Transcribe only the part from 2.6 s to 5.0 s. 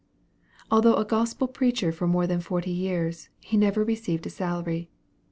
years, he never received a salary.